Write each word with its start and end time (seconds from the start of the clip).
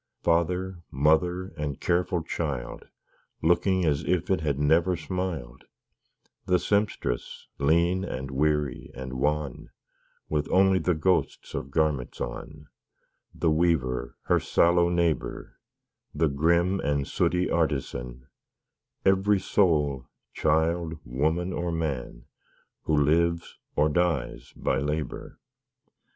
Father, 0.23 0.81
mother, 0.89 1.49
and 1.55 1.79
careful 1.79 2.23
child, 2.23 2.87
Looking 3.43 3.85
as 3.85 4.03
if 4.03 4.31
it 4.31 4.41
had 4.41 4.57
never 4.57 4.95
smiled 4.97 5.65
The 6.47 6.57
Sempstress, 6.57 7.45
lean, 7.59 8.03
and 8.03 8.31
weary, 8.31 8.89
and 8.95 9.13
wan, 9.19 9.69
With 10.27 10.49
only 10.49 10.79
the 10.79 10.95
ghosts 10.95 11.53
of 11.53 11.69
garments 11.69 12.19
on 12.19 12.65
The 13.35 13.51
Weaver, 13.51 14.17
her 14.23 14.39
sallow 14.39 14.89
neighbor, 14.89 15.59
The 16.15 16.29
grim 16.29 16.79
and 16.79 17.07
sooty 17.07 17.47
Artisan; 17.51 18.25
Every 19.05 19.39
soul 19.39 20.07
child, 20.33 20.95
woman, 21.05 21.53
or 21.53 21.71
man, 21.71 22.25
Who 22.85 22.97
lives 22.97 23.59
or 23.75 23.87
dies 23.87 24.51
by 24.55 24.79
labor. 24.79 25.37